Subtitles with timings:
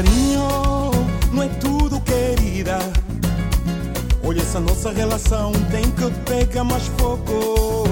[0.00, 0.90] Carinho
[1.30, 2.78] não é tudo, querida.
[4.24, 7.84] Olha, essa nossa relação tem que pegar mais fogo.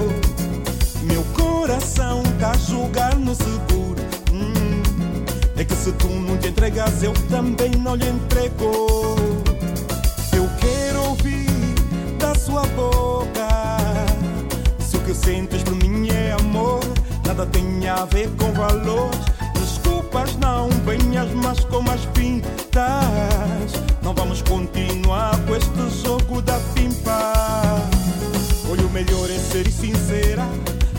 [1.03, 4.01] Meu coração tá a jogar no seguro.
[4.33, 4.81] Hum,
[5.55, 9.15] é que se tu não te entregas, eu também não lhe entrego.
[10.33, 11.45] Eu quero ouvir
[12.17, 13.47] da sua boca.
[14.79, 16.79] Se o que sentes por mim é amor,
[17.23, 19.29] nada tem a ver com valores.
[19.53, 21.48] Desculpas, não venhas mais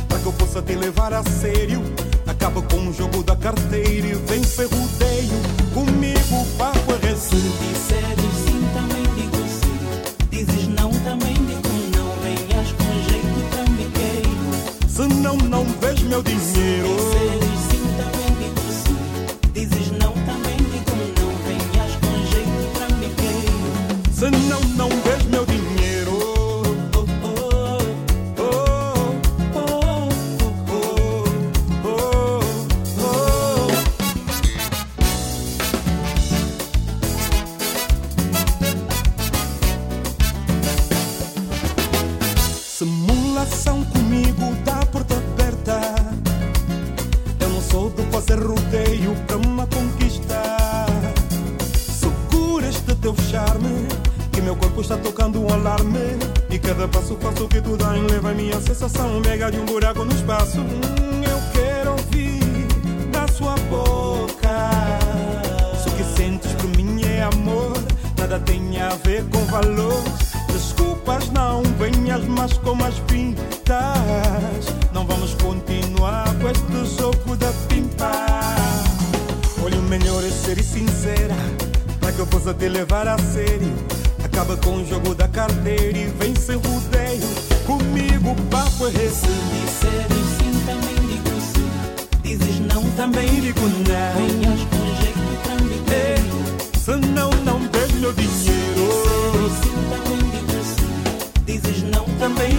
[0.08, 1.82] para que eu possa te levar a sério.
[2.26, 5.32] Acaba com o jogo da carteira e vem ser rodeio.
[5.72, 9.78] Comigo, papo é Se disseres sim, também digo sim.
[10.30, 12.08] Dizes não, também digo não.
[12.22, 14.88] Venhas com jeito trambiqueiro.
[14.88, 16.96] Se não, não vês meu dinheiro.
[16.96, 18.98] Disseres sim, também digo sim.
[19.52, 21.30] Dizes não, também digo não.
[21.46, 23.58] Venhas com jeito trambiqueiro.
[24.12, 25.19] Se não, não vês
[54.80, 56.18] está tocando um alarme.
[56.48, 60.04] E cada passo faço que tu dá leva a minha sensação mega de um buraco
[60.04, 60.60] no espaço.
[60.60, 62.66] Hum, eu quero ouvir
[63.12, 64.70] da sua boca.
[65.82, 67.72] Se o que sentes por mim é amor,
[68.18, 70.02] nada tem a ver com valor.
[70.52, 74.66] Desculpas, não venhas mais com as pintas.
[74.92, 78.10] Não vamos continuar com este jogo da pimpa.
[79.62, 81.36] Olha, o melhor é ser sincera,
[82.00, 83.74] para que eu possa te levar a sério.
[84.40, 87.28] Acaba com o jogo da carteira e vem o rodeio.
[87.66, 89.20] Comigo o papo é esse.
[89.20, 91.68] Se disseres sim, também digo sim.
[92.22, 94.14] Dizes não, também digo não.
[94.16, 96.40] Venhas com jeito trambiqueiro.
[96.72, 98.80] É, se não, não vejo dinheiro.
[98.88, 100.88] Disseres sim, também digo sim.
[101.44, 102.49] Dizes não, também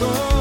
[0.00, 0.33] Oh.